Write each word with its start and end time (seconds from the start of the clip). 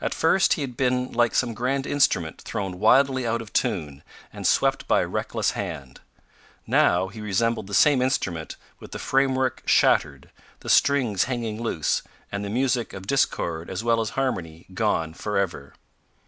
At 0.00 0.14
first 0.14 0.54
he 0.54 0.62
had 0.62 0.76
been 0.76 1.12
like 1.12 1.32
some 1.32 1.54
grand 1.54 1.86
instrument 1.86 2.40
thrown 2.42 2.80
wildly 2.80 3.24
out 3.24 3.40
of 3.40 3.52
tune 3.52 4.02
and 4.32 4.48
swept 4.48 4.88
by 4.88 5.02
a 5.02 5.06
reckless 5.06 5.52
hand. 5.52 6.00
Now 6.66 7.06
he 7.06 7.20
resembled 7.20 7.68
the 7.68 7.72
same 7.72 8.02
instrument 8.02 8.56
with 8.80 8.90
the 8.90 8.98
framework 8.98 9.62
shattered, 9.64 10.30
the 10.58 10.68
strings 10.68 11.26
hanging 11.30 11.62
loose, 11.62 12.02
and 12.32 12.44
the 12.44 12.50
music 12.50 12.92
of 12.92 13.06
discord 13.06 13.70
as 13.70 13.84
well 13.84 14.00
as 14.00 14.10
harmony 14.18 14.66
gone 14.74 15.14
for 15.14 15.38
ever. 15.38 15.74